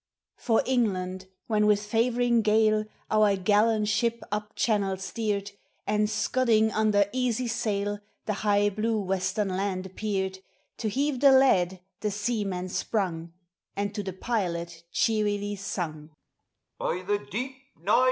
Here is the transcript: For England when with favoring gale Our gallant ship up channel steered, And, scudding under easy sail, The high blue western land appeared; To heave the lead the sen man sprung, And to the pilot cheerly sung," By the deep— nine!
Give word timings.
For 0.39 0.63
England 0.65 1.27
when 1.45 1.67
with 1.67 1.85
favoring 1.85 2.41
gale 2.41 2.85
Our 3.11 3.35
gallant 3.35 3.87
ship 3.87 4.23
up 4.31 4.55
channel 4.55 4.97
steered, 4.97 5.51
And, 5.85 6.09
scudding 6.09 6.71
under 6.71 7.07
easy 7.13 7.47
sail, 7.47 7.99
The 8.25 8.33
high 8.41 8.71
blue 8.71 8.99
western 8.99 9.49
land 9.49 9.85
appeared; 9.85 10.39
To 10.79 10.89
heave 10.89 11.19
the 11.19 11.31
lead 11.31 11.81
the 11.99 12.09
sen 12.09 12.49
man 12.49 12.69
sprung, 12.69 13.33
And 13.75 13.93
to 13.93 14.01
the 14.01 14.13
pilot 14.13 14.85
cheerly 14.91 15.55
sung," 15.55 16.09
By 16.79 17.03
the 17.03 17.19
deep— 17.19 17.57
nine! 17.79 17.99